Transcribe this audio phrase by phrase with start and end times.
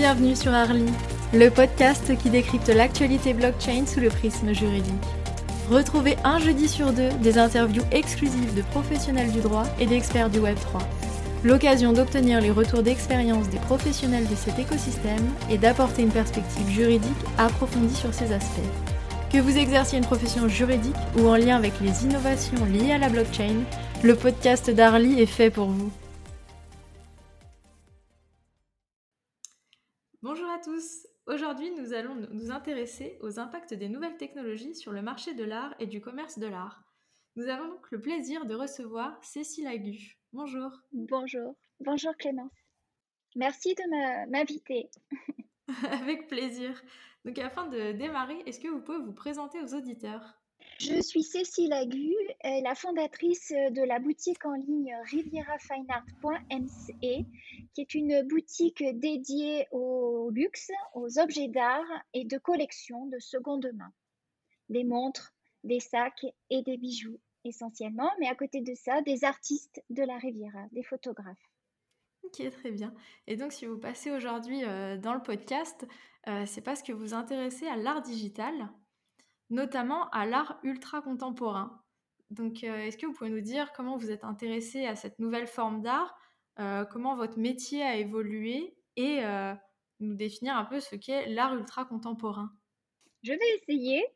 [0.00, 0.86] Bienvenue sur Arly,
[1.34, 4.94] le podcast qui décrypte l'actualité blockchain sous le prisme juridique.
[5.68, 10.38] Retrouvez un jeudi sur deux des interviews exclusives de professionnels du droit et d'experts du
[10.38, 10.80] Web3.
[11.44, 17.12] L'occasion d'obtenir les retours d'expérience des professionnels de cet écosystème et d'apporter une perspective juridique
[17.36, 18.70] approfondie sur ces aspects.
[19.30, 23.10] Que vous exerciez une profession juridique ou en lien avec les innovations liées à la
[23.10, 23.64] blockchain,
[24.02, 25.90] le podcast d'Arly est fait pour vous.
[31.90, 35.88] Nous allons nous intéresser aux impacts des nouvelles technologies sur le marché de l'art et
[35.88, 36.84] du commerce de l'art.
[37.34, 40.16] Nous avons donc le plaisir de recevoir Cécile Agu.
[40.32, 40.70] Bonjour.
[40.92, 41.56] Bonjour.
[41.80, 42.52] Bonjour Clémence.
[43.34, 44.88] Merci de m'inviter.
[45.90, 46.80] Avec plaisir.
[47.24, 50.39] Donc afin de démarrer, est-ce que vous pouvez vous présenter aux auditeurs?
[50.80, 52.14] Je suis Cécile Agu,
[52.44, 56.90] euh, la fondatrice de la boutique en ligne rivieraffineart.mce,
[57.74, 63.70] qui est une boutique dédiée au luxe, aux objets d'art et de collection de seconde
[63.74, 63.92] main.
[64.70, 69.82] Des montres, des sacs et des bijoux essentiellement, mais à côté de ça, des artistes
[69.90, 71.50] de la Riviera, des photographes.
[72.22, 72.94] Ok, très bien.
[73.26, 75.86] Et donc, si vous passez aujourd'hui euh, dans le podcast,
[76.26, 78.70] euh, c'est parce que vous vous intéressez à l'art digital
[79.50, 81.82] notamment à l'art ultra contemporain.
[82.30, 85.48] Donc, euh, est-ce que vous pouvez nous dire comment vous êtes intéressé à cette nouvelle
[85.48, 86.16] forme d'art,
[86.60, 89.52] euh, comment votre métier a évolué et euh,
[89.98, 92.52] nous définir un peu ce qu'est l'art ultra contemporain
[93.22, 94.06] Je vais essayer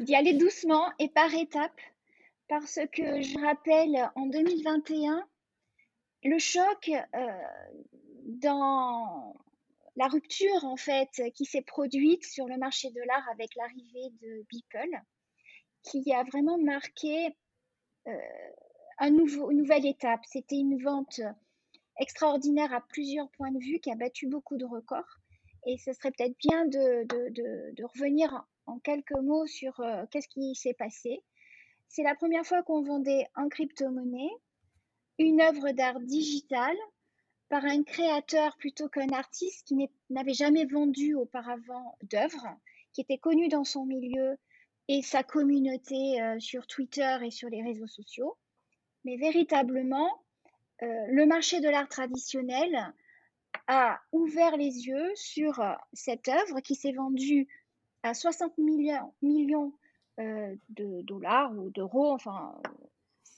[0.00, 1.80] d'y aller doucement et par étapes
[2.48, 5.24] parce que je rappelle en 2021
[6.24, 6.90] le choc
[8.24, 9.36] dans
[9.96, 14.44] la rupture en fait qui s'est produite sur le marché de l'art avec l'arrivée de
[14.50, 15.00] Beeple,
[15.82, 17.34] qui a vraiment marqué
[18.06, 18.12] euh,
[19.00, 20.20] une nouvelle étape.
[20.26, 21.20] C'était une vente
[21.98, 25.18] extraordinaire à plusieurs points de vue qui a battu beaucoup de records.
[25.66, 27.04] Et ce serait peut-être bien de,
[27.72, 31.22] de, revenir en quelques mots sur euh, qu'est-ce qui s'est passé.
[31.88, 34.30] C'est la première fois qu'on vendait en crypto-monnaie
[35.18, 36.76] une œuvre d'art digitale
[37.48, 42.48] par un créateur plutôt qu'un artiste qui n'avait jamais vendu auparavant d'œuvres,
[42.92, 44.36] qui était connu dans son milieu
[44.88, 48.36] et sa communauté euh, sur Twitter et sur les réseaux sociaux.
[49.04, 50.10] Mais véritablement,
[50.82, 52.92] euh, le marché de l'art traditionnel
[53.68, 57.48] a ouvert les yeux sur euh, cette œuvre qui s'est vendue
[58.02, 59.72] à 60 millions, millions
[60.18, 62.58] de dollars ou d'euros, enfin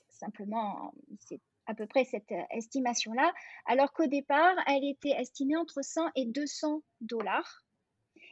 [0.07, 3.31] simplement c'est à peu près cette euh, estimation-là,
[3.67, 7.63] alors qu'au départ, elle était estimée entre 100 et 200 dollars.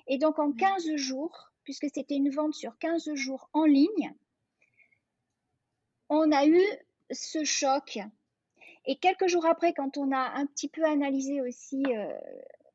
[0.08, 0.98] Et donc en 15 mmh.
[0.98, 4.16] jours, puisque c'était une vente sur 15 jours en ligne,
[6.10, 6.62] on a eu
[7.12, 8.00] ce choc.
[8.86, 12.12] Et quelques jours après, quand on a un petit peu analysé aussi euh,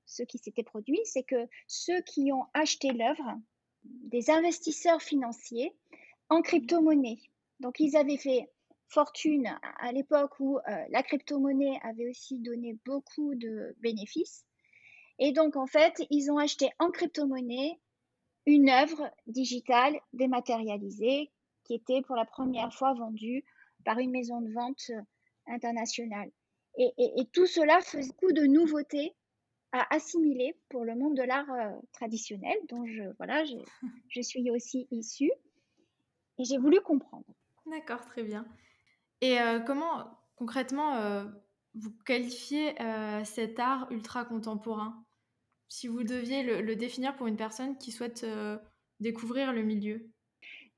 [0.06, 3.36] ce qui s'était produit, c'est que ceux qui ont acheté l'œuvre,
[3.82, 5.74] des investisseurs financiers
[6.28, 7.18] en crypto-monnaie,
[7.58, 8.48] donc ils avaient fait
[8.92, 14.44] fortune à l'époque où euh, la crypto-monnaie avait aussi donné beaucoup de bénéfices.
[15.18, 17.78] Et donc, en fait, ils ont acheté en crypto-monnaie
[18.46, 21.30] une œuvre digitale dématérialisée
[21.64, 23.44] qui était pour la première fois vendue
[23.84, 24.90] par une maison de vente
[25.46, 26.30] internationale.
[26.78, 26.90] Et,
[27.32, 29.14] tout cela faisait beaucoup de nouveautés
[29.72, 34.86] à assimiler pour le monde de l'art euh, traditionnel, dont je, voilà, je suis aussi
[34.90, 35.32] issue.
[36.38, 37.26] Et j'ai voulu comprendre.
[37.66, 38.46] D'accord, très bien.
[39.22, 41.24] Et euh, comment concrètement euh,
[41.74, 45.04] vous qualifiez euh, cet art ultra contemporain
[45.68, 48.26] Si vous deviez le, définir pour une personne qui souhaite
[49.00, 50.10] découvrir le milieu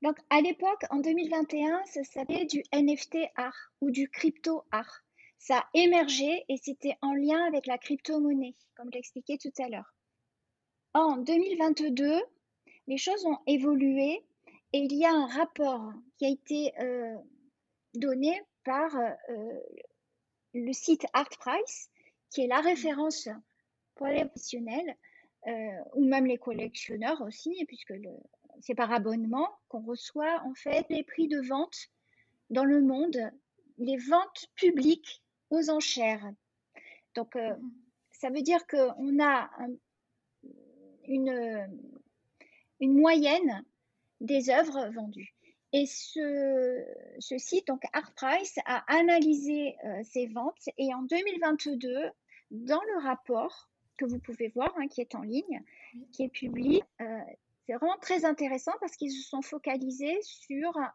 [0.01, 5.01] donc, à l'époque, en 2021, ça s'appelait du NFT art ou du crypto art.
[5.39, 9.95] Ça a émergé et c'était en lien avec la crypto-monnaie, comme j'expliquais tout à l'heure.
[10.93, 12.21] En 2022,
[12.87, 14.23] les choses ont évolué
[14.73, 16.73] et il y a un rapport qui a été
[17.97, 19.59] donné par euh, euh,
[20.53, 21.89] le site ArtPrice,
[22.29, 23.29] qui est la référence
[23.95, 24.95] pour les professionnels
[25.47, 25.51] euh,
[25.93, 27.93] ou même les collectionneurs aussi, puisque
[28.61, 31.89] c'est par abonnement qu'on reçoit en fait les prix de vente
[32.49, 33.17] dans le monde,
[33.77, 36.31] les ventes publiques aux enchères.
[37.13, 37.57] Donc, mmh.
[38.11, 39.49] ça veut dire qu'on a
[41.07, 41.69] une,
[42.79, 43.63] une moyenne
[44.21, 45.34] des œuvres vendues.
[45.77, 52.11] Et ce, site, donc ArtPrice, a analysé euh, ces ventes et en 2022,
[52.51, 55.61] dans le rapport que vous pouvez voir, hein, qui est en ligne,
[56.13, 57.19] qui est publié, euh,
[57.65, 60.93] c'est vraiment très intéressant parce qu'ils se sont focalisés sur un,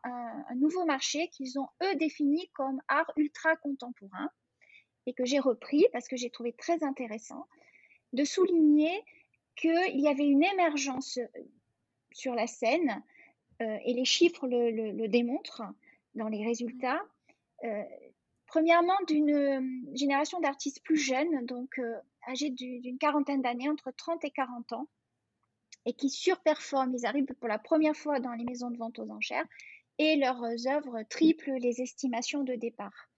[0.48, 4.30] un nouveau marché qu'ils ont, eux, défini comme art ultra contemporain
[5.04, 7.46] et que j'ai repris parce que j'ai trouvé très intéressant.
[8.14, 9.04] de souligner
[9.56, 11.18] qu'il y avait une émergence
[12.12, 13.02] sur la scène,
[13.60, 15.62] et les chiffres le, démontrent
[16.14, 17.00] dans les résultats.
[18.46, 21.80] premièrement, d'une génération d'artistes plus jeunes, donc
[22.28, 24.88] âgés d'une quarantaine d'années, entre 30 et 40 ans,
[25.86, 26.94] et qui surperforment.
[26.94, 29.46] Ils arrivent pour la première fois dans les maisons de vente aux enchères
[29.98, 33.08] et leurs œuvres triplent les estimations de départ.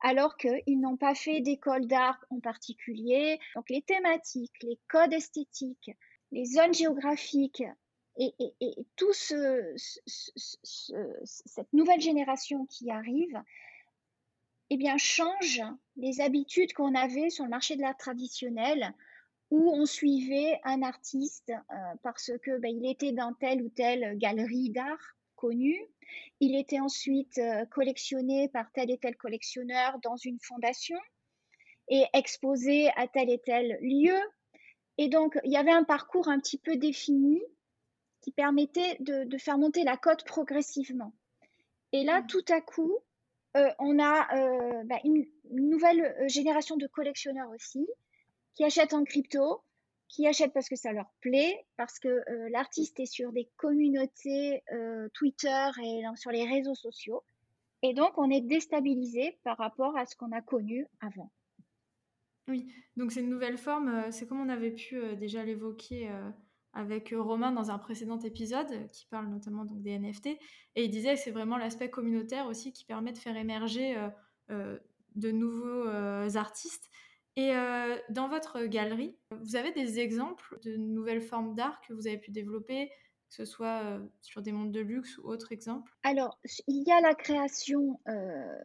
[0.00, 3.38] Alors qu'ils n'ont pas fait d'école d'art en particulier.
[3.56, 5.90] Donc les thématiques, les codes esthétiques,
[6.30, 7.64] les zones géographiques
[8.18, 9.74] et, et, tout ce,
[11.24, 13.40] cette nouvelle génération qui arrive,
[14.70, 15.62] eh bien, change
[15.96, 18.92] les habitudes qu'on avait sur le marché de l'art traditionnel,
[19.50, 24.18] où on suivait un artiste euh, parce que ben, il était dans telle ou telle
[24.18, 25.80] galerie d'art connue.
[26.40, 30.98] Il était ensuite euh, collectionné par tel et tel collectionneur dans une fondation
[31.88, 34.18] et exposé à tel et tel lieu.
[34.98, 37.40] Et donc, il y avait un parcours un petit peu défini
[38.20, 41.12] qui permettait de, faire monter la cote progressivement.
[41.92, 42.26] Et là, mmh.
[42.26, 42.98] tout à coup,
[43.56, 44.26] euh, on a
[44.84, 47.86] ben, une, nouvelle génération de collectionneurs aussi
[48.54, 49.62] qui achètent en crypto,
[50.08, 54.62] qui achètent parce que ça leur plaît, parce que euh, l'artiste est sur des communautés
[54.72, 57.22] euh, Twitter et sur les réseaux sociaux.
[57.82, 61.30] Et donc, on est déstabilisé par rapport à ce qu'on a connu avant.
[62.48, 66.10] Oui, donc c'est une nouvelle forme, euh, c'est comme on avait pu déjà l'évoquer
[66.78, 71.14] avec Romain dans un précédent épisode qui parle notamment donc des NFT, et il disait
[71.14, 73.96] que c'est vraiment l'aspect communautaire aussi qui permet de faire émerger
[74.48, 75.88] de nouveaux
[76.36, 76.88] artistes.
[77.38, 82.08] Et euh, dans votre galerie, vous avez des exemples de nouvelles formes d'art que vous
[82.08, 85.96] avez pu développer, que ce soit euh, sur des mondes de luxe ou autres exemples?
[86.02, 88.58] Alors, il y a la création euh,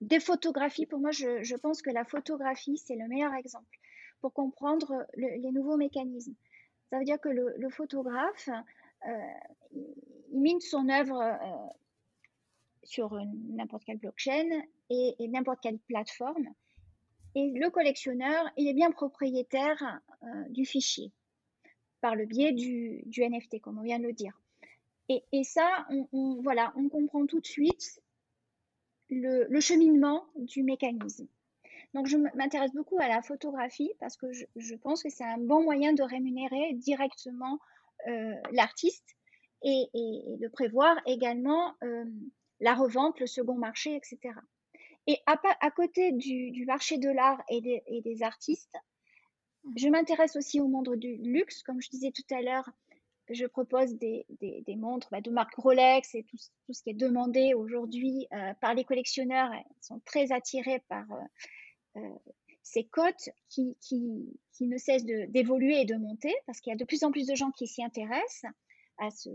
[0.00, 0.86] des photographies.
[0.86, 3.78] Pour moi, je, pense que la photographie, c'est le meilleur exemple
[4.22, 6.34] pour comprendre les nouveaux mécanismes.
[6.90, 8.48] Ça veut dire que le, photographe,
[9.72, 9.84] il
[10.32, 11.38] mine son œuvre
[12.82, 13.18] sur
[13.50, 14.48] n'importe quelle blockchain
[14.90, 16.48] et n'importe quelle plateforme.
[17.36, 21.12] Et le collectionneur, il est bien propriétaire euh, du fichier
[22.00, 24.40] par le biais du, NFT, comme on vient de le dire.
[25.10, 28.00] Et, ça, on, voilà, on comprend tout de suite
[29.10, 31.28] le, cheminement du mécanisme.
[31.96, 35.62] Donc, je m'intéresse beaucoup à la photographie parce que je, pense que c'est un bon
[35.62, 37.58] moyen de rémunérer directement
[38.06, 39.16] euh, l'artiste
[39.62, 42.04] et, de prévoir également euh,
[42.60, 44.18] la revente, le second marché, etc.
[45.06, 48.76] Et à, côté du, marché de l'art et, des artistes,
[49.64, 49.72] mmh.
[49.78, 51.62] je m'intéresse aussi au monde du luxe.
[51.62, 52.68] Comme je disais tout à l'heure,
[53.30, 54.26] je propose des,
[54.76, 58.84] montres bah, de marque Rolex et tout, ce qui est demandé aujourd'hui euh, par les
[58.84, 59.50] collectionneurs.
[59.54, 61.06] Ils sont très attirés par
[62.62, 63.76] ces cotes qui,
[64.60, 67.34] ne cessent d'évoluer et de monter parce qu'il y a de plus en plus de
[67.34, 68.50] gens qui s'y intéressent
[68.98, 69.30] à ce,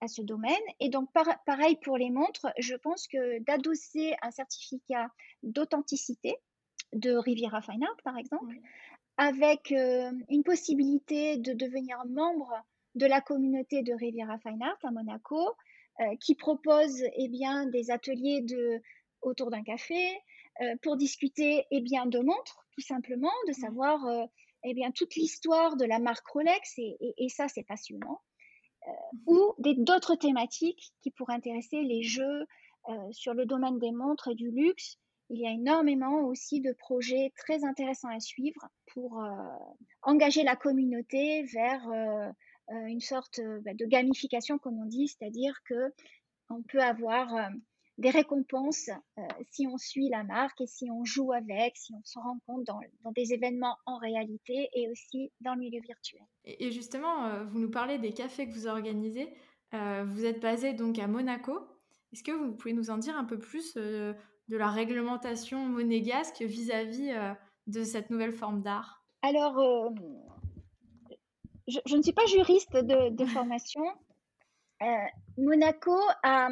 [0.00, 0.54] à, ce domaine.
[0.80, 5.08] Et donc, pareil pour les montres, je pense que d'adosser un certificat
[5.42, 6.36] d'authenticité
[6.92, 8.54] de Riviera Fine Art, par exemple,
[9.16, 12.52] avec euh, une possibilité de devenir membre
[12.94, 15.56] de la communauté de Riviera Fine Art à Monaco,
[16.00, 18.80] euh, qui propose eh bien, des ateliers de,
[19.22, 20.35] autour d'un café euh,
[20.82, 24.00] pour discuter eh bien, de montres, tout simplement, de savoir
[24.64, 28.20] eh bien, toute l'histoire de la marque Rolex, et ça, c'est passionnant.
[28.88, 28.92] Euh,
[29.26, 32.46] ou d'autres thématiques qui pourraient intéresser les jeux
[32.88, 34.98] euh, sur le domaine des montres et du luxe.
[35.28, 39.28] Il y a énormément aussi de projets très intéressants à suivre pour euh,
[40.02, 41.82] engager la communauté vers
[42.68, 45.92] une sorte bah, de gamification, comme on dit, c'est-à-dire que
[46.48, 47.50] on peut avoir
[47.98, 52.02] des récompenses euh, si on suit la marque et si on joue avec, si on
[52.04, 52.80] se rend compte dans,
[53.12, 56.22] des événements en réalité et aussi dans le milieu virtuel.
[56.44, 59.34] Et, justement, euh, vous nous parlez des cafés que vous organisez.
[59.74, 61.66] Euh, vous êtes basé donc à Monaco.
[62.12, 64.14] Est-ce que vous pouvez nous en dire un peu plus de
[64.48, 67.12] la réglementation monégasque vis-à-vis
[67.66, 69.02] de cette nouvelle forme d'art?
[69.22, 69.92] Alors,
[71.66, 73.82] je, ne suis pas juriste de, de formation.
[75.36, 76.48] Monaco a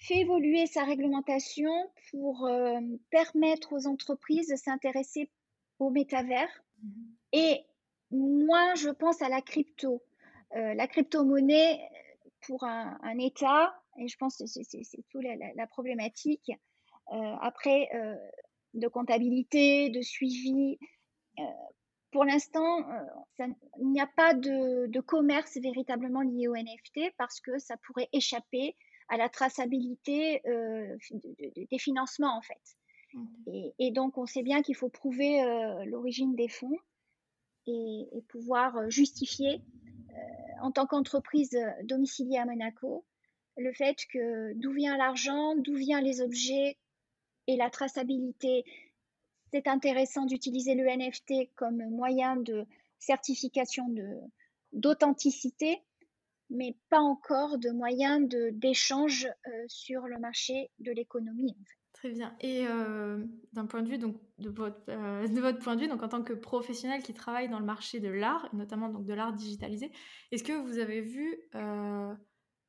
[0.00, 1.72] fait évoluer sa réglementation
[2.10, 2.80] pour euh,
[3.10, 5.30] permettre aux entreprises de s'intéresser
[5.78, 6.48] au métavers.
[6.82, 7.14] Mm-hmm.
[7.32, 7.64] Et
[8.10, 10.02] moi, je pense à la crypto.
[10.56, 11.80] Euh, la crypto-monnaie
[12.46, 16.50] pour un, État, et je pense que c'est tout la, problématique,
[17.12, 17.90] euh, après,
[18.72, 20.78] de comptabilité, de suivi.
[22.10, 22.78] pour l'instant,
[23.38, 28.08] il n'y a pas de, de, commerce véritablement lié au NFT parce que ça pourrait
[28.14, 28.74] échapper
[29.10, 30.96] à la traçabilité euh,
[31.70, 32.76] des financements en fait.
[33.78, 35.42] Et, donc, on sait bien qu'il faut prouver
[35.86, 36.78] l'origine des fonds
[37.66, 39.60] et, pouvoir justifier,
[40.62, 43.04] en tant qu'entreprise domiciliée à Monaco,
[43.56, 46.78] le fait que d'où vient l'argent, d'où viennent les objets
[47.46, 48.64] et la traçabilité.
[49.52, 52.64] C'est intéressant d'utiliser le NFT comme moyen de
[52.98, 53.86] certification
[54.72, 55.82] d'authenticité,
[56.50, 61.56] mais pas encore de moyen d'échange euh, sur le marché de l'économie.
[61.92, 62.34] Très bien.
[62.40, 65.88] Et euh, d'un point de vue donc de votre, euh, de votre point de vue
[65.88, 69.14] donc en tant que professionnel qui travaille dans le marché de l'art, notamment donc de
[69.14, 69.92] l'art digitalisé,
[70.32, 71.38] est-ce que vous avez vu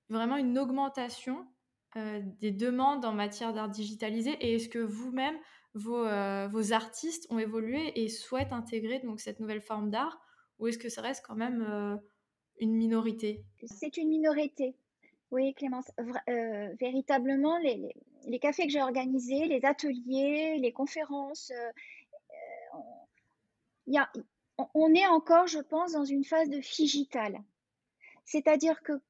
[0.09, 1.47] vraiment une augmentation
[1.95, 4.31] des demandes en matière d'art digitalisé?
[4.41, 5.35] Et est-ce que vous-même
[5.73, 6.03] vos,
[6.49, 10.19] vos, artistes ont évolué et souhaitent intégrer donc cette nouvelle forme d'art?
[10.59, 11.99] Ou est-ce que ça reste quand même
[12.69, 14.75] minorité C'est une minorité.
[15.31, 15.89] Oui, Clémence.
[16.29, 17.95] Euh, véritablement, les,
[18.39, 21.71] cafés que j'ai organisés, les ateliers, les conférences, euh,
[23.97, 24.11] a,
[24.73, 27.41] on est encore, je pense, dans une phase de figital.
[28.25, 29.01] C'est-à-dire que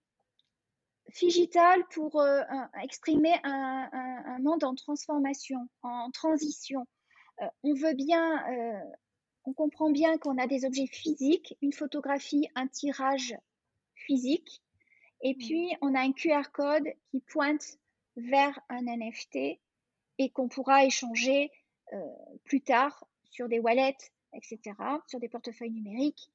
[1.10, 2.42] figital pour euh,
[2.84, 6.86] exprimer un, un, un, monde en transformation, en transition.
[7.64, 8.46] on veut bien,
[9.46, 13.36] on comprend bien qu'on a des objets physiques, une photographie, un tirage
[13.96, 14.62] physique,
[15.22, 15.38] et mmh.
[15.38, 17.78] puis, on a un QR code qui pointe
[18.16, 19.60] vers un NFT
[20.18, 21.52] et qu'on pourra échanger
[21.94, 22.00] euh,
[22.44, 23.98] plus tard sur des wallets,
[24.34, 24.60] etc.,
[25.08, 26.32] sur des portefeuilles numériques.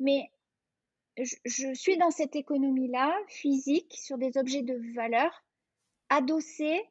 [0.00, 0.30] Mais
[1.18, 5.44] je, suis dans cette économie-là, physique, sur des objets de valeur,
[6.08, 6.82] adossés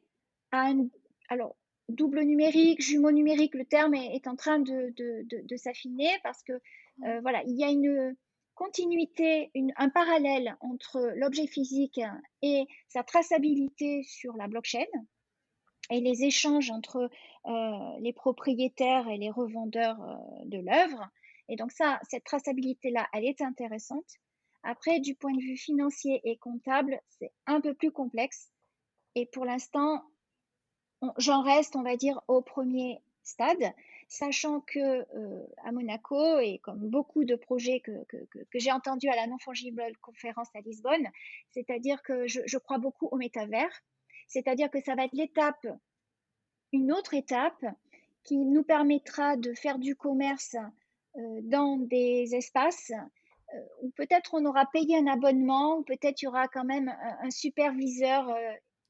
[0.50, 0.88] à un
[1.28, 1.56] alors,
[1.88, 7.04] double numérique, jumeau numérique, le terme est, en train de, de, s'affiner parce que, mmh.
[7.04, 8.16] euh, voilà, il y a une,
[8.54, 12.00] continuité, un parallèle entre l'objet physique
[12.42, 14.86] et sa traçabilité sur la blockchain
[15.90, 17.10] et les échanges entre
[17.46, 21.08] euh, les propriétaires et les revendeurs euh, de l'œuvre.
[21.48, 24.06] Et donc ça, cette traçabilité-là, elle est intéressante.
[24.62, 28.52] Après, du point de vue financier et comptable, c'est un peu plus complexe.
[29.16, 30.02] Et pour l'instant,
[31.18, 33.72] j'en reste, on va dire, au premier stade
[34.12, 37.92] sachant que euh, à Monaco, et comme beaucoup de projets que,
[38.54, 41.08] j'ai entendus à la non-fungible conférence à Lisbonne,
[41.50, 43.72] c'est-à-dire que je, crois beaucoup au métavers,
[44.28, 45.66] c'est-à-dire que ça va être l'étape,
[46.72, 47.64] une autre étape
[48.22, 50.56] qui nous permettra de faire du commerce
[51.16, 52.92] euh, dans des espaces
[53.54, 56.94] euh, où peut-être on aura payé un abonnement, ou peut-être il y aura quand même
[57.20, 58.28] un, superviseur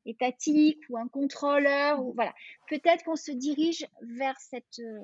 [0.06, 2.34] étatique ou un contrôleur ou voilà.
[2.68, 5.00] Peut-être qu'on se dirige vers cette euh,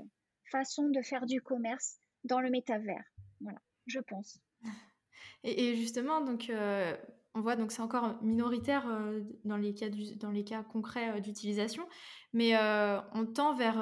[0.50, 3.04] façon de faire du commerce dans le métavers.
[3.40, 4.40] Voilà, je pense.
[5.44, 6.96] Et, justement, donc euh,
[7.34, 11.86] on voit donc c'est encore minoritaire euh, dans les cas dans les cas concrets d'utilisation,
[12.32, 12.56] mais
[13.14, 13.78] on tend vers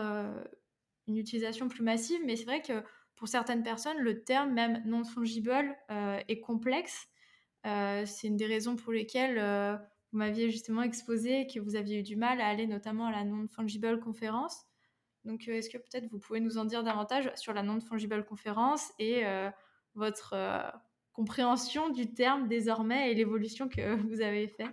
[1.07, 2.21] une utilisation plus massive.
[2.27, 2.83] Mais c'est vrai que
[3.15, 7.09] pour certaines personnes, le terme même non fungible est complexe.
[7.65, 9.39] c'est une des raisons pour lesquelles
[10.17, 13.23] vous m'aviez justement exposé que vous aviez eu du mal à aller notamment à la
[13.23, 14.65] non-fungible conférence.
[15.27, 18.95] Donc, euh, est-ce que peut-être vous pouvez nous en dire davantage sur la non-fungible conférence
[18.99, 19.51] et euh,
[19.95, 20.63] votre euh,
[21.13, 24.69] compréhension du terme désormais et l'évolution que vous avez fait?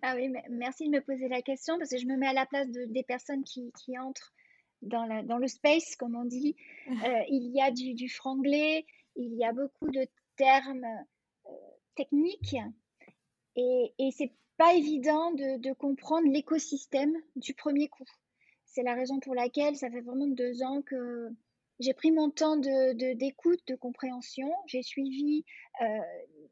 [0.00, 2.46] Ah oui, merci de me poser la question parce que je me mets à la
[2.46, 4.32] place de, des personnes qui, qui entrent
[4.80, 6.54] dans, la, dans, le space, comme on dit.
[6.86, 8.86] il y a du, du franglais,
[9.16, 10.86] il y a beaucoup de termes
[11.96, 12.54] techniques
[13.56, 18.06] et, et c'est pas évident de, comprendre l'écosystème du premier coup.
[18.64, 21.28] C'est la raison pour laquelle ça fait vraiment deux ans que
[21.78, 24.50] j'ai pris mon temps de, d'écoute, de, compréhension.
[24.66, 25.44] J'ai suivi
[25.82, 25.86] euh,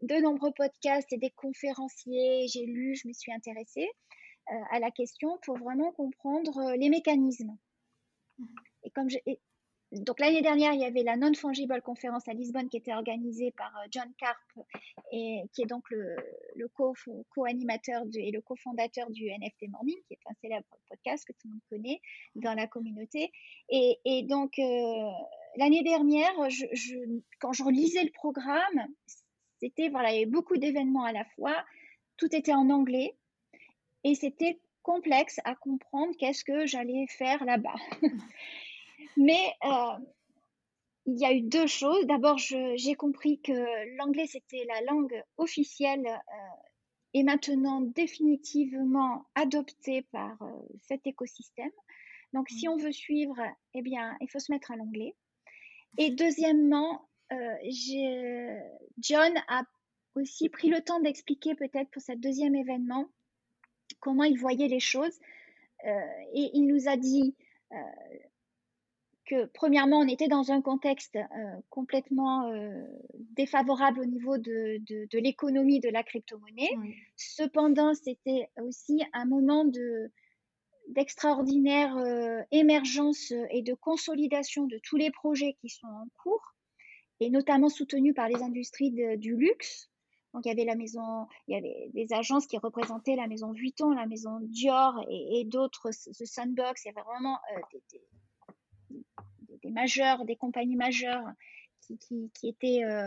[0.02, 2.46] de nombreux podcasts et des conférenciers.
[2.48, 3.88] J'ai lu, je me suis intéressée
[4.50, 7.56] euh, à la question pour vraiment comprendre euh, les mécanismes.
[8.82, 9.22] Et comme j'ai,
[9.94, 13.74] donc l'année dernière, il y avait la Non-Fungible Conférence à Lisbonne qui était organisée par
[13.76, 14.38] euh, John Carp,
[15.12, 16.16] et, qui est donc le,
[17.30, 21.52] co-animateur et le cofondateur du NFT Morning, qui est un célèbre podcast que tout le
[21.52, 22.00] monde connaît
[22.34, 23.30] dans la communauté.
[23.68, 25.10] Et, donc euh,
[25.56, 26.32] l'année dernière,
[27.40, 28.86] quand je relisais le programme,
[29.60, 31.64] c'était voilà, il y avait beaucoup d'événements à la fois,
[32.16, 33.16] tout était en anglais
[34.02, 37.74] et c'était complexe à comprendre qu'est-ce que j'allais faire là-bas.
[39.16, 39.98] Mais euh,
[41.06, 42.06] il y a eu deux choses.
[42.06, 46.56] D'abord, j'ai compris que l'anglais, c'était la langue officielle euh,
[47.12, 50.50] et maintenant définitivement adoptée par euh,
[50.82, 51.70] cet écosystème.
[52.32, 53.36] Donc, si on veut suivre,
[53.74, 55.14] eh bien, il faut se mettre à l'anglais.
[55.98, 57.08] Et deuxièmement,
[58.98, 59.62] John a
[60.16, 63.08] aussi pris le temps d'expliquer peut-être pour ce deuxième événement
[64.00, 65.18] comment il voyait les choses
[65.84, 67.36] et il nous a dit
[69.34, 71.18] que premièrement, on était dans un contexte
[71.70, 72.52] complètement
[73.36, 76.70] défavorable au niveau de, de, l'économie de la crypto-monnaie.
[77.16, 80.10] Cependant, c'était aussi un moment de,
[80.88, 81.96] d'extraordinaire
[82.50, 86.54] émergence et de consolidation de tous les projets qui sont en cours,
[87.20, 89.90] et notamment soutenus par les industries du luxe.
[90.32, 93.52] Donc, il y avait la maison, il y avait des agences qui représentaient la maison
[93.52, 96.84] Vuitton, la maison Dior et, d'autres, ce Sunbox.
[96.84, 97.38] Il y avait vraiment
[97.72, 98.02] des, des
[99.70, 101.24] majeurs, des compagnies majeures
[102.08, 103.06] qui, étaient euh,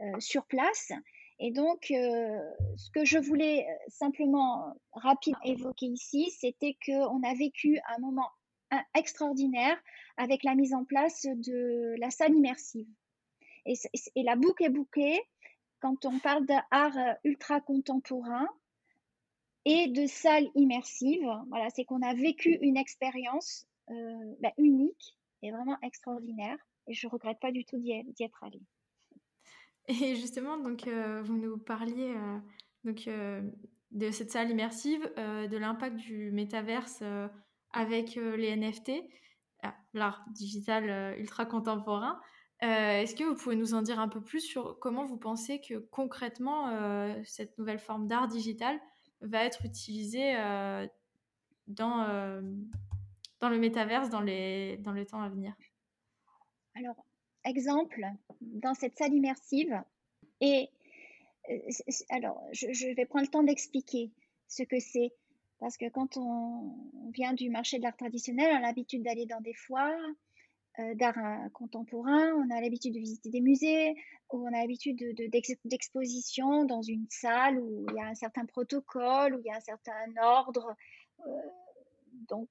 [0.00, 0.92] euh, sur place.
[1.38, 2.40] Et donc, euh,
[2.76, 8.28] ce que je voulais simplement rapidement évoquer ici, c'était qu'on a vécu un moment
[8.94, 9.80] extraordinaire
[10.16, 12.88] avec la mise en place de la salle immersive.
[13.66, 13.76] Et,
[14.16, 15.20] la boucle est bouclée
[15.80, 18.48] quand on parle d'art ultra contemporain
[19.64, 21.28] et de salle immersive.
[21.48, 23.66] Voilà, c'est qu'on a vécu une expérience
[24.40, 28.62] bah, unique est vraiment extraordinaire et je regrette pas du tout d'y être allée.
[29.88, 32.38] Et justement, donc, euh, vous nous parliez euh,
[32.84, 33.42] donc, euh,
[33.90, 37.02] de cette salle immersive, de l'impact du métaverse
[37.72, 38.92] avec les NFT,
[39.94, 42.20] l'art digital ultra contemporain.
[42.60, 45.78] Est-ce que vous pouvez nous en dire un peu plus sur comment vous pensez que
[45.78, 46.70] concrètement
[47.24, 48.78] cette nouvelle forme d'art digital
[49.22, 50.34] va être utilisée
[51.66, 52.42] dans
[53.40, 55.54] dans le métaverse dans les, dans le temps à venir
[56.74, 57.04] Alors,
[57.44, 58.04] exemple,
[58.40, 59.82] dans cette salle immersive,
[60.40, 60.70] et
[61.50, 61.56] euh,
[62.10, 64.10] alors, je, vais prendre le temps d'expliquer
[64.48, 65.12] ce que c'est.
[65.60, 66.72] Parce que quand on
[67.12, 69.92] vient du marché de l'art traditionnel, on a l'habitude d'aller dans des foires
[70.78, 73.96] euh, d'art euh, contemporain, on a l'habitude de visiter des musées,
[74.32, 74.96] ou on a l'habitude
[75.64, 79.56] d'exposition dans une salle où il y a un certain protocole, où il y a
[79.56, 80.76] un certain ordre.
[82.28, 82.48] donc,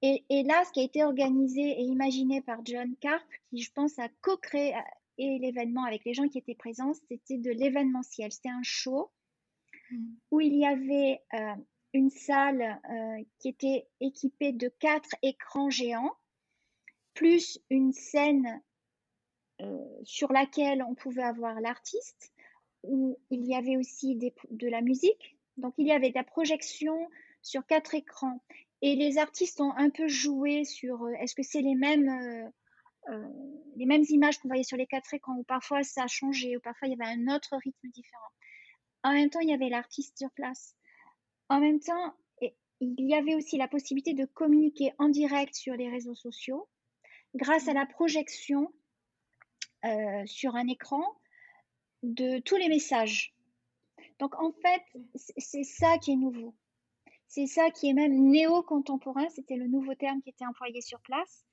[0.00, 3.98] et, là, ce qui a été organisé et imaginé par John Carp, qui je pense
[3.98, 4.74] a co-créé
[5.18, 8.30] l'événement avec les gens qui étaient présents, c'était de l'événementiel.
[8.30, 9.10] C'était un show
[9.90, 10.06] mmh.
[10.30, 11.54] où il y avait euh,
[11.92, 16.14] une salle euh, qui était équipée de quatre écrans géants,
[17.14, 18.62] plus une scène
[19.60, 22.32] euh, sur laquelle on pouvait avoir l'artiste,
[22.84, 25.36] où il y avait aussi de la musique.
[25.56, 27.08] Donc il y avait de la projection
[27.42, 28.40] sur quatre écrans.
[28.80, 33.12] Et les artistes ont un peu joué sur euh, est-ce que c'est les mêmes, euh,
[33.12, 33.28] euh,
[33.76, 36.60] les mêmes images qu'on voyait sur les quatre écrans, ou parfois ça a changé, ou
[36.60, 38.30] parfois il y avait un autre rythme différent.
[39.02, 40.76] En même temps, il y avait l'artiste sur place.
[41.48, 42.14] En même temps,
[42.80, 46.68] il y avait aussi la possibilité de communiquer en direct sur les réseaux sociaux
[47.34, 48.72] grâce à la projection
[50.26, 51.02] sur un écran
[52.02, 53.34] de tous les messages.
[54.18, 54.82] Donc en fait,
[55.36, 56.54] c'est ça qui est nouveau.
[57.38, 61.46] C'est ça qui est même néo-contemporain, c'était le nouveau terme qui était employé sur place.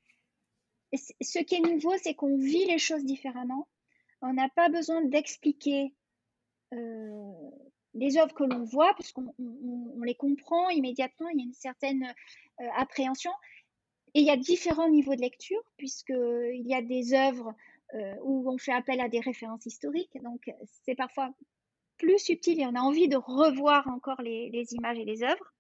[0.92, 3.68] ce qui est nouveau, c'est qu'on vit les choses différemment.
[4.24, 5.94] On n'a pas besoin d'expliquer
[6.74, 7.34] euh,
[7.94, 9.32] les œuvres que l'on voit, parce qu'on
[10.02, 12.16] les comprend immédiatement, il y a une certaine
[12.62, 13.32] euh, appréhension.
[14.16, 17.54] Et il y a différents niveaux de lecture, puisqu'il y a des œuvres
[17.94, 20.50] euh, où on fait appel à des références historiques, donc
[20.84, 21.30] c'est parfois
[21.98, 25.55] plus subtil et on a envie de revoir encore les images et les œuvres.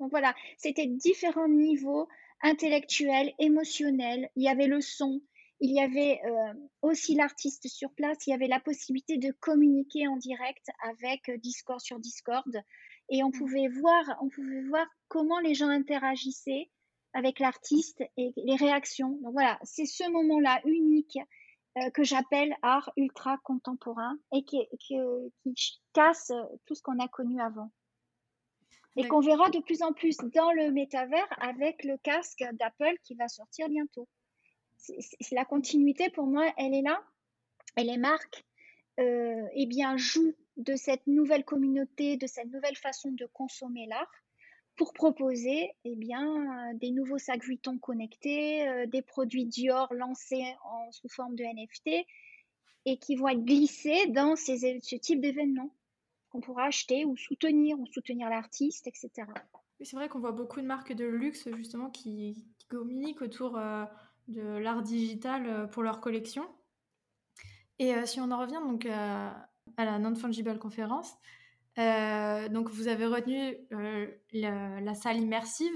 [0.00, 2.08] Donc voilà, c'était différents niveaux
[2.42, 4.30] intellectuels, émotionnels.
[4.36, 5.20] Il y avait le son,
[5.60, 10.06] il y avait euh, aussi l'artiste sur place, il y avait la possibilité de communiquer
[10.06, 12.62] en direct avec euh, Discord sur Discord.
[13.08, 13.38] Et on mmh.
[13.38, 16.70] pouvait voir, on pouvait voir comment les gens interagissaient
[17.14, 19.18] avec l'artiste et les réactions.
[19.22, 21.18] Donc voilà, c'est ce moment-là unique
[21.78, 24.96] euh, que j'appelle art ultra contemporain et qui, qui
[25.94, 26.32] casse
[26.66, 27.70] tout ce qu'on a connu avant
[28.96, 33.14] et qu'on verra de plus en plus dans le métavers avec le casque d'Apple qui
[33.14, 34.08] va sortir bientôt.
[34.76, 37.02] C'est la continuité pour moi, elle est là.
[37.76, 38.44] Et les marques
[39.00, 44.10] euh, eh bien, jouent de cette nouvelle communauté, de cette nouvelle façon de consommer l'art
[44.76, 50.90] pour proposer eh bien, des nouveaux sacs Vuitton connectés, euh, des produits Dior lancés en,
[50.92, 52.06] sous forme de NFT
[52.84, 55.74] et qui vont être glissés dans ces, ce type d'événements
[56.36, 59.26] qu'on pourra acheter ou soutenir, ou soutenir l'artiste, etc.
[59.80, 63.84] c'est vrai qu'on voit beaucoup de marques de luxe justement qui, communiquent autour euh,
[64.26, 66.44] de l'art digital euh, pour leur collection.
[67.78, 71.14] Et euh, si on en revient donc à la Non-Fungible Conférence,
[71.76, 73.56] donc vous avez retenu
[74.32, 75.74] la, salle immersive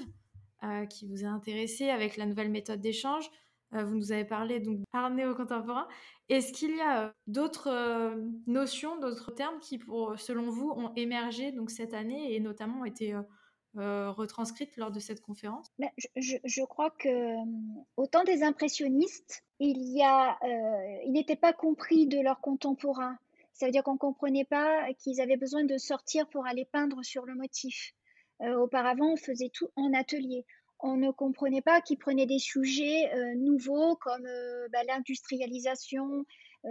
[0.88, 3.30] qui vous a intéressé avec la nouvelle méthode d'échange.
[3.72, 5.86] Vous nous avez parlé donc d'art néo-contemporain.
[6.28, 8.14] Est-ce qu'il y a d'autres
[8.46, 9.80] notions, d'autres termes qui,
[10.16, 13.16] selon vous, ont émergé donc cette année et notamment ont été
[13.74, 15.68] retranscrites lors de cette conférence?
[15.78, 17.36] Ben, je, crois que
[17.96, 20.38] autant des impressionnistes, il y a,
[21.04, 23.18] il n'était pas compris de leurs contemporains.
[23.52, 27.02] Ça veut dire qu'on ne comprenait pas qu'ils avaient besoin de sortir pour aller peindre
[27.02, 27.92] sur le motif.
[28.40, 30.44] auparavant, on faisait tout en atelier
[30.82, 36.24] on ne comprenait pas qu'ils prenaient des sujets euh, nouveaux comme euh, bah, l'industrialisation.
[36.64, 36.68] Euh,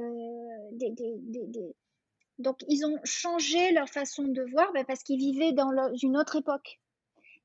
[2.40, 6.36] Donc, ils ont changé leur façon de voir bah, parce qu'ils vivaient dans une autre
[6.36, 6.80] époque.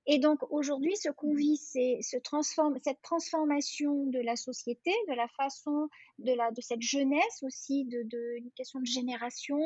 [0.07, 5.15] Et donc aujourd'hui, ce qu'on vit, c'est ce transforme, cette transformation de la société, de
[5.15, 5.89] la façon
[6.19, 9.59] de, la, de cette jeunesse aussi, de, de une question de génération,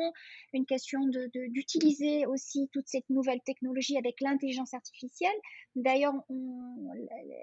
[0.53, 0.99] une question
[1.49, 5.35] d'utiliser de, aussi toute cette nouvelle technologie avec l'intelligence artificielle.
[5.75, 6.13] D'ailleurs,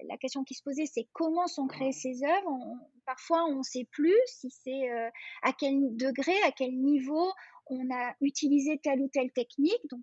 [0.08, 2.58] la, question qui se posait, c'est comment sont créées ces œuvres.
[3.04, 5.10] parfois, on ne sait plus si c'est euh,
[5.42, 7.30] à quel degré, à quel niveau
[7.66, 9.82] on a utilisé telle ou telle technique.
[9.90, 10.00] Donc,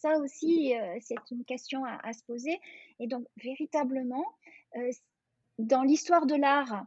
[0.00, 2.58] ça aussi, euh, c'est une question à, se poser.
[2.98, 4.24] Et donc, véritablement,
[4.76, 4.90] euh,
[5.58, 6.84] dans l'histoire de l'art,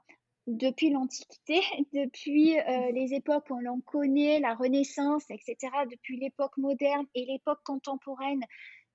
[0.47, 1.61] depuis l'Antiquité,
[1.93, 5.57] depuis euh, les époques où l'on connaît, la Renaissance, etc.,
[5.89, 8.43] depuis l'époque moderne et l'époque contemporaine,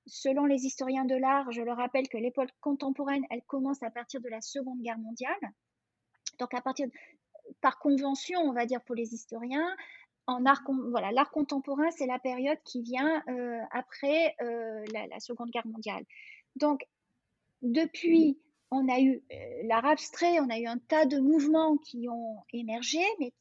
[0.07, 4.20] selon les historiens de l'art, je le rappelle que l'époque contemporaine, elle commence à partir
[4.20, 5.52] de la Seconde Guerre mondiale.
[6.38, 6.87] Donc, à partir,
[7.61, 9.76] par convention, on va dire pour les historiens,
[10.29, 15.67] art, voilà, l'art contemporain, c'est la période qui vient euh, après euh, la, Seconde Guerre
[15.67, 16.05] mondiale.
[16.57, 16.87] Donc,
[17.62, 18.38] depuis,
[18.71, 22.37] on a eu euh, l'art abstrait, on a eu un tas de mouvements qui ont
[22.53, 23.33] émergé, mais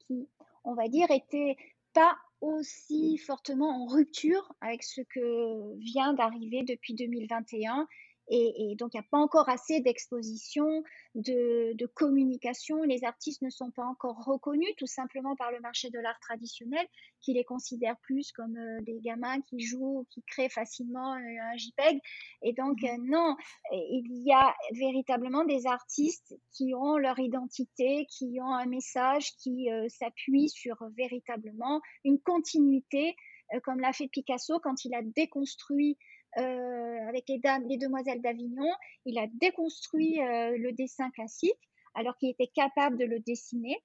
[0.00, 0.28] qui,
[0.64, 1.56] on va dire, étaient
[1.92, 7.86] pas aussi fortement en rupture avec ce que vient d'arriver depuis 2021
[8.28, 10.82] et, donc, il n'y a pas encore assez d'exposition,
[11.14, 12.82] de, communication.
[12.82, 16.86] Les artistes ne sont pas encore reconnus, tout simplement par le marché de l'art traditionnel,
[17.20, 21.56] qui les considère plus comme euh, des gamins qui jouent, qui créent facilement euh, un
[21.56, 22.00] JPEG.
[22.42, 23.36] Et donc, mmh euh, non,
[23.72, 29.68] il y a véritablement des artistes qui ont leur identité, qui ont un message qui
[29.88, 33.14] s'appuie sur véritablement une continuité,
[33.62, 35.98] comme l'a fait Picasso quand il a déconstruit
[36.38, 38.70] euh, avec les, dames, les demoiselles d'Avignon,
[39.04, 43.76] il a déconstruit euh, le dessin classique alors qu'il était capable de le dessiner.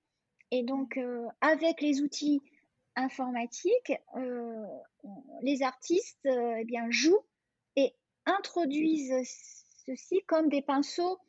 [0.52, 2.42] Et donc, euh, avec les outils
[2.96, 3.94] informatiques,
[5.42, 7.24] les artistes eh bien, jouent
[7.76, 7.94] et
[8.26, 9.14] introduisent
[9.86, 11.20] ceci comme des pinceaux.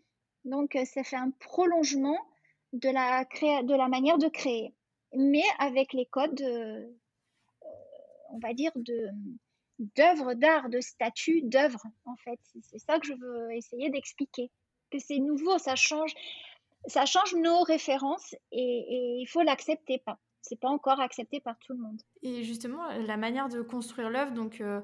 [0.44, 2.18] Donc, ça fait un prolongement
[2.72, 3.24] de la,
[3.62, 4.74] de la manière de créer,
[5.14, 6.42] mais avec les codes,
[8.30, 9.10] on va dire, de,
[9.96, 12.38] d'œuvres d'art, de statues, d'œuvres, en fait.
[12.62, 14.50] C'est ça que je veux essayer d'expliquer.
[14.90, 16.12] Que c'est nouveau, ça change,
[16.86, 20.18] ça change nos références et, il faut l'accepter pas.
[20.42, 22.00] C'est pas encore accepté par tout le monde.
[22.22, 24.80] Et justement, la manière de construire l'œuvre, donc euh,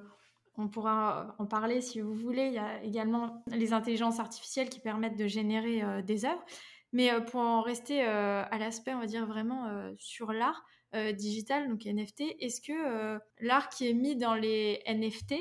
[0.57, 2.47] on pourra en parler si vous voulez.
[2.47, 6.45] Il y a également les intelligences artificielles qui permettent de générer euh, des œuvres.
[6.93, 10.65] Mais euh, pour en rester à l'aspect, on va dire vraiment sur l'art,
[10.97, 15.35] euh, digital, donc NFT, est-ce que euh, l'art qui est mis dans les NFT,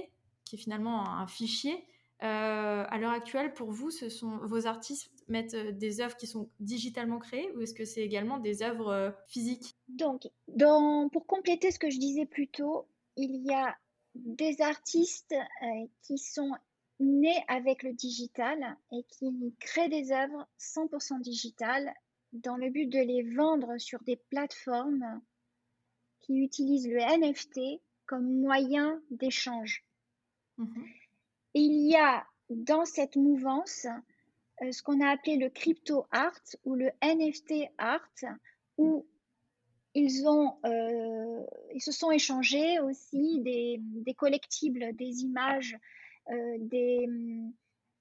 [0.43, 1.85] qui est finalement un fichier,
[2.23, 6.49] euh, à l'heure actuelle, pour vous, ce sont vos artistes mettent des œuvres qui sont
[6.59, 9.75] digitalement créées ou est-ce que c'est également des œuvres physiques?
[9.87, 10.27] Donc,
[11.11, 13.75] pour compléter ce que je disais plus tôt, il y a
[14.13, 15.35] des artistes
[16.03, 16.51] qui sont
[16.99, 21.91] nés avec le digital et qui créent des œuvres 100% digitales
[22.33, 25.21] dans le but de les vendre sur des plateformes
[26.25, 29.83] qui utilisent le NFT comme moyen d'échange.
[30.57, 30.85] Mhm.
[31.53, 33.87] Il y a dans cette mouvance
[34.61, 38.09] euh, ce qu'on a appelé le crypto art ou le NFT art,
[38.77, 39.05] où
[39.93, 45.77] ils, ont, euh, ils se sont échangés aussi des, des collectibles, des images,
[46.29, 47.07] euh, des,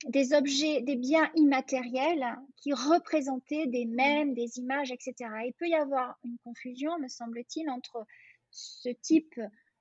[0.04, 5.14] des objets, des biens immatériels qui représentaient des mèmes, des images, etc.
[5.46, 8.06] Il peut y avoir une confusion, me semble-t-il, entre
[8.50, 9.40] ce type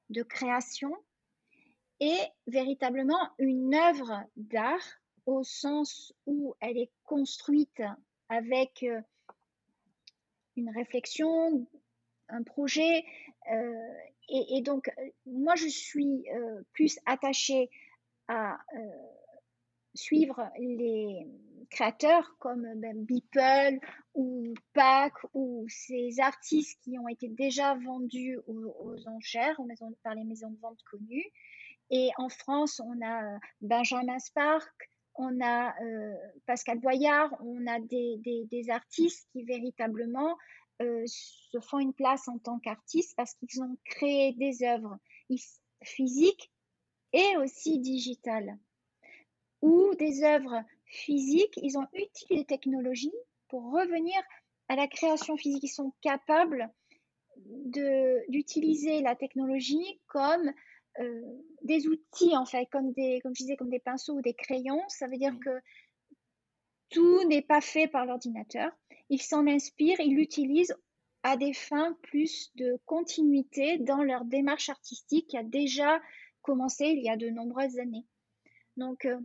[0.09, 0.95] de création
[1.99, 4.83] et véritablement une œuvre d'art
[5.25, 7.81] au sens où elle est construite
[8.29, 9.01] avec euh,
[10.55, 11.67] une réflexion,
[12.29, 13.05] un projet.
[13.51, 13.93] Euh,
[14.29, 14.89] et, donc,
[15.25, 17.69] moi, je suis euh, plus attachée
[18.27, 18.57] à
[19.95, 21.27] suivre les
[21.69, 23.79] créateurs comme ben, Beeple
[24.13, 30.15] ou Pac ou ces artistes qui ont été déjà vendus aux, enchères aux maisons, par
[30.15, 31.25] les maisons de vente connues.
[31.89, 37.79] Et en France, on a euh, Benjamin Spark, on a euh, Pascal Boyard, on a
[37.79, 40.38] des, des, artistes qui véritablement
[40.82, 44.97] euh, se font une place en tant qu'artistes parce qu'ils ont créé des œuvres
[45.84, 46.51] physiques
[47.12, 48.58] et aussi digitales.
[49.63, 53.13] Ou des œuvres physiques, ils ont utilisé les technologies
[53.47, 54.21] pour revenir
[54.67, 55.63] à la création physique.
[55.63, 56.69] Ils sont capables
[58.28, 60.52] d'utiliser la technologie comme
[60.99, 61.21] euh,
[61.62, 64.84] des outils, en fait, comme, des, comme je disais, comme des pinceaux ou des crayons.
[64.89, 65.62] Ça veut dire que
[66.89, 68.69] tout n'est pas fait par l'ordinateur.
[69.10, 70.76] Ils s'en inspirent, ils l'utilisent
[71.23, 76.02] à des fins plus de continuité dans leur démarche artistique qui a déjà
[76.41, 78.06] commencé il y a de nombreuses années.
[78.76, 79.17] Donc, euh,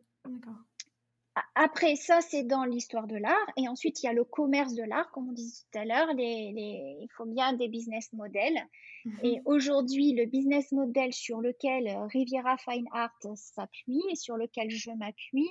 [1.54, 3.46] après ça, c'est dans l'histoire de l'art.
[3.56, 6.08] Et ensuite, il y a le commerce de l'art, comme on disait tout à l'heure.
[6.16, 8.58] il faut bien des business models.
[9.04, 9.18] Mhm.
[9.22, 14.90] Et aujourd'hui, le business model sur lequel Riviera Fine Art s'appuie et sur lequel je
[14.90, 15.50] m'appuie,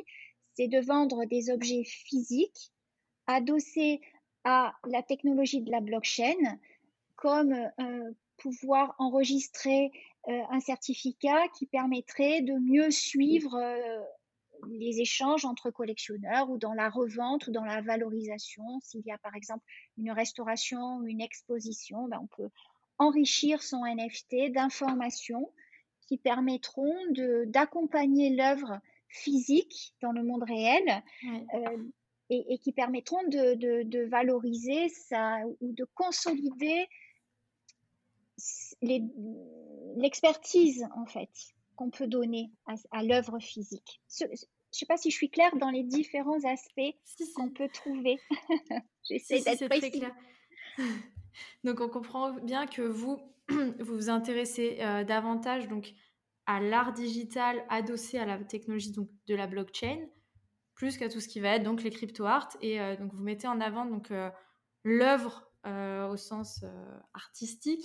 [0.53, 2.71] c'est de vendre des objets physiques
[3.27, 4.01] adossés
[4.43, 6.57] à la technologie de la blockchain,
[7.15, 9.91] comme euh, pouvoir enregistrer
[10.29, 13.99] euh, un certificat qui permettrait de mieux suivre euh,
[14.69, 18.63] les échanges entre collectionneurs ou dans la revente ou dans la valorisation.
[18.81, 19.63] S'il y a par exemple
[19.97, 22.49] une restauration ou une exposition, ben, on peut
[22.97, 25.51] enrichir son NFT d'informations
[26.07, 26.95] qui permettront
[27.47, 31.03] d'accompagner l'œuvre physique dans le monde réel
[31.53, 31.83] euh,
[32.29, 36.87] et, qui permettront de, de, valoriser ça ou de consolider
[39.95, 41.29] l'expertise en fait
[41.77, 42.51] qu'on peut donner
[42.91, 44.01] à, l'œuvre physique.
[44.19, 44.35] Je ne
[44.71, 46.95] sais pas si je suis claire dans les différents aspects
[47.35, 48.19] qu'on peut trouver.
[49.09, 50.13] J'essaie d'être très clair.
[51.63, 55.93] Donc on comprend bien que vous vous, vous intéressez euh, davantage donc
[56.45, 59.99] à l'art digital adossé à la technologie donc de la blockchain
[60.75, 63.23] plus qu'à tout ce qui va être donc les crypto art et euh, donc vous
[63.23, 64.29] mettez en avant donc euh,
[64.83, 65.43] l'œuvre
[66.09, 66.63] au sens
[67.13, 67.83] artistique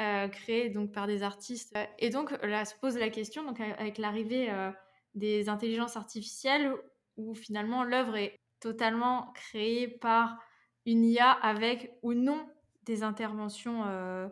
[0.00, 0.28] euh,
[0.72, 1.76] donc par des artistes.
[1.98, 4.70] Et donc là se pose la question, donc avec l'arrivée euh,
[5.14, 6.72] des intelligences artificielles,
[7.16, 10.38] où finalement l'œuvre est totalement créée par
[10.86, 12.48] une IA avec ou non
[12.84, 14.28] des interventions euh,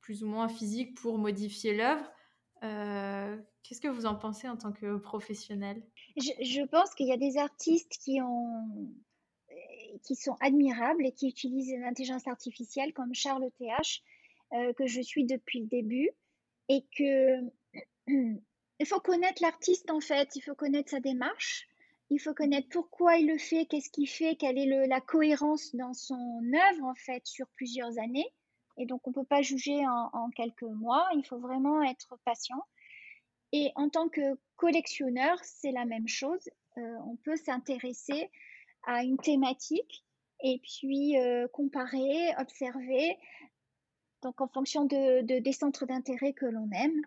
[0.00, 2.08] plus ou moins physiques pour modifier l'œuvre.
[3.62, 5.82] Qu'est-ce que vous en pensez en tant que professionnel?
[6.16, 8.18] Je, pense qu'il y a des artistes qui
[10.14, 14.02] sont admirables et qui utilisent l'intelligence artificielle comme Charles TH
[14.52, 16.10] euh, que je suis depuis le début
[16.68, 17.40] et que
[18.06, 21.66] il faut connaître l'artiste en fait, il faut connaître sa démarche,
[22.10, 25.92] il faut connaître pourquoi il le fait, qu'est-ce qu'il fait, quelle est la cohérence dans
[25.92, 28.32] son œuvre en fait sur plusieurs années.
[28.78, 32.62] Et donc on ne peut pas juger en, quelques mois, il faut vraiment être patient.
[33.52, 36.48] Et en tant que collectionneur, c'est la même chose.
[36.76, 38.30] Euh, on peut s'intéresser
[38.84, 40.04] à une thématique
[40.42, 43.16] et puis euh, comparer, observer,
[44.26, 47.00] donc en fonction de, des centres d'intérêt que l'on aime.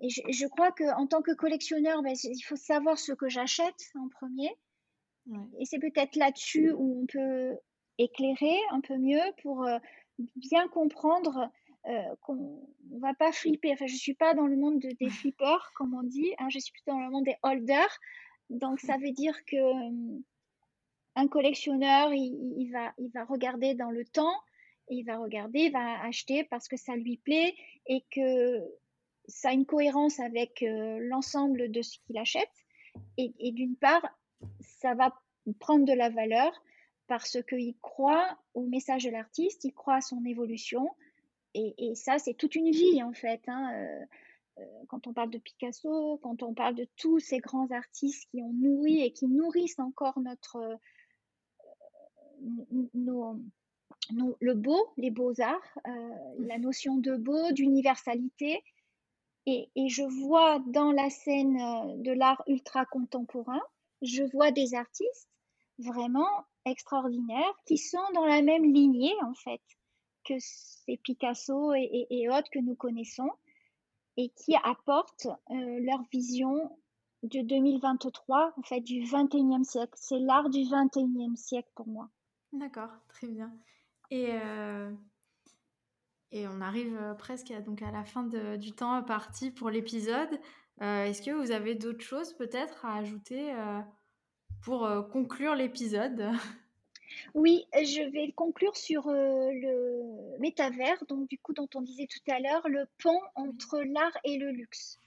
[0.00, 4.08] Et je, crois qu'en tant que collectionneur, ben, il faut savoir ce que j'achète en
[4.08, 4.50] premier.
[5.58, 7.58] Et c'est peut-être là-dessus où on peut
[7.98, 9.78] éclairer un peu mieux pour euh,
[10.36, 11.50] bien comprendre
[11.86, 13.72] euh, qu'on ne va pas flipper.
[13.72, 16.32] Enfin, je ne suis pas dans le monde des flippers, comme on dit.
[16.38, 17.98] Hein, je suis plutôt dans le monde des holders.
[18.50, 20.20] Donc, ça veut dire que euh,
[21.16, 24.34] un collectionneur, il, va, il va regarder dans le temps
[24.88, 27.54] il va regarder, il va acheter parce que ça lui plaît
[27.86, 28.60] et que
[29.28, 32.50] ça a une cohérence avec euh, l'ensemble de ce qu'il achète.
[33.16, 34.06] Et, d'une part,
[34.60, 35.14] ça va
[35.60, 36.52] prendre de la valeur
[37.06, 40.90] parce qu'il croit au message de l'artiste, il croit à son évolution.
[41.54, 43.40] Et, ça, c'est toute une vie en fait.
[43.46, 44.04] Hein, euh,
[44.58, 48.42] euh, quand on parle de Picasso, quand on parle de tous ces grands artistes qui
[48.42, 50.78] ont nourri et qui nourrissent encore notre,
[52.94, 53.38] nos,
[54.10, 58.62] le beau, les beaux-arts, euh, la notion de beau, d'universalité.
[59.46, 63.60] Et, je vois dans la scène euh, de l'art ultra contemporain,
[64.00, 65.28] je vois des artistes
[65.78, 69.60] vraiment extraordinaires qui sont dans la même lignée en fait
[70.24, 73.30] que ces Picasso et, autres que nous connaissons
[74.16, 76.70] et qui apportent euh, leur vision
[77.22, 79.92] de 2023, en fait du 21e siècle.
[79.96, 82.08] C'est l'art du 21e siècle pour moi.
[82.52, 83.52] D'accord, très bien.
[84.12, 84.90] Et, euh,
[86.32, 88.24] et on arrive euh, presque à, donc à la fin
[88.58, 90.38] du temps parti pour l'épisode.
[90.82, 93.54] Euh, est-ce que vous avez d'autres choses peut-être à ajouter
[94.62, 96.30] pour conclure l'épisode?
[97.34, 102.40] Oui, je vais conclure sur le métavers, donc du coup dont on disait tout à
[102.40, 104.98] l'heure, le pont entre l'art et le luxe.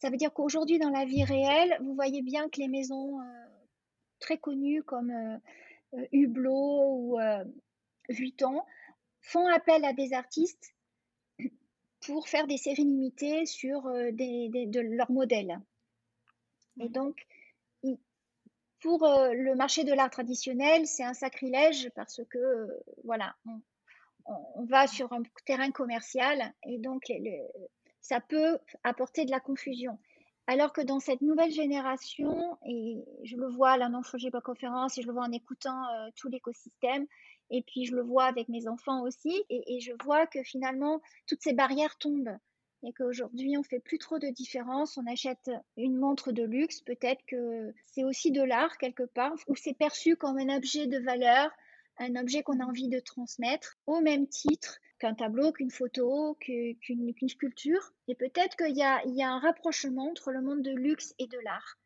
[0.00, 3.20] Ça veut dire qu'aujourd'hui dans la vie réelle, vous voyez bien que les maisons
[4.18, 5.12] très connues comme
[6.10, 7.18] Hublot ou
[8.08, 8.62] Vuitton
[9.20, 10.74] font appel à des artistes
[12.06, 15.58] pour faire des séries limitées sur euh, des, de leurs modèles.
[16.80, 17.26] Et donc,
[18.80, 22.68] pour le marché de l'art traditionnel, c'est un sacrilège parce que,
[23.04, 23.34] voilà,
[24.26, 27.10] on, va sur un terrain commercial et donc
[28.00, 29.98] ça peut apporter de la confusion.
[30.46, 34.96] Alors que dans cette nouvelle génération, et je le vois là, non, je pas conférence,
[34.96, 35.82] et je le vois en écoutant
[36.14, 37.06] tout l'écosystème,
[37.50, 41.42] et puis je le vois avec mes enfants aussi, et, je vois que finalement, toutes
[41.42, 42.36] ces barrières tombent.
[42.82, 44.96] Et qu'aujourd'hui, on fait plus trop de différence.
[44.96, 49.56] On achète une montre de luxe, peut-être que c'est aussi de l'art quelque part, ou
[49.56, 51.50] c'est perçu comme un objet de valeur,
[51.98, 57.28] un objet qu'on a envie de transmettre, au même titre qu'un tableau, qu'une photo, qu'une
[57.28, 57.92] sculpture.
[58.08, 61.38] Et peut-être qu'il y, y a, un rapprochement entre le monde de luxe et de
[61.44, 61.78] l'art.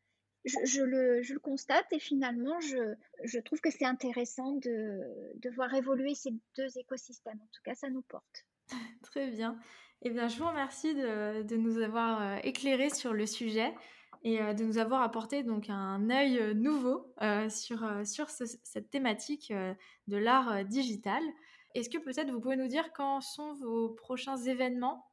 [0.44, 6.78] Je, le, constate et finalement, je, trouve que c'est intéressant de, voir évoluer ces deux
[6.78, 7.38] écosystèmes.
[7.42, 8.46] En tout cas, ça nous porte.
[9.02, 9.58] Très bien.
[10.02, 13.74] Eh bien, je vous remercie de, nous avoir euh, éclairé sur le sujet
[14.22, 17.14] et euh, de nous avoir apporté donc un œil euh, nouveau
[17.50, 17.84] sur,
[18.30, 19.52] cette thématique
[20.06, 21.22] de l'art digital.
[21.74, 25.06] Est-ce que peut-être vous pouvez nous dire quand sont vos prochains événements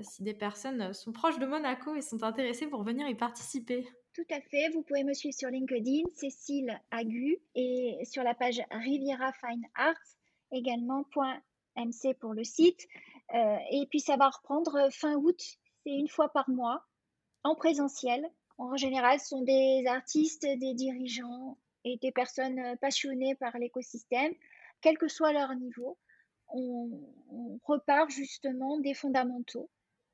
[0.00, 3.86] si des personnes sont proches de Monaco et sont intéressées pour venir y participer?
[4.14, 8.60] Tout à fait, vous pouvez me suivre sur LinkedIn, Cécile Agu, et sur la page
[8.70, 9.94] Riviera Fine Arts,
[10.50, 11.04] également
[11.76, 12.86] .mc pour le site.
[13.34, 15.40] Euh, et puis ça va reprendre fin août,
[15.84, 16.84] c'est une fois par mois,
[17.44, 18.28] en présentiel.
[18.56, 24.34] En général, ce sont des artistes, des dirigeants et des personnes passionnées par l'écosystème
[24.80, 25.98] quel que soit leur niveau,
[26.48, 26.90] on,
[27.64, 29.68] repart justement des fondamentaux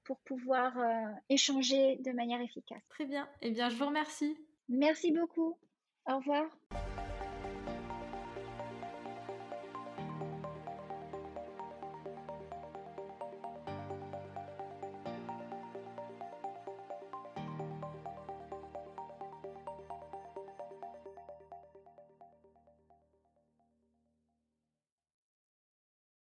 [0.04, 2.82] pour pouvoir euh, échanger de manière efficace.
[2.88, 3.28] Très bien.
[3.42, 4.36] Eh bien, je vous remercie.
[4.68, 5.58] Merci beaucoup.
[6.06, 6.46] Au revoir.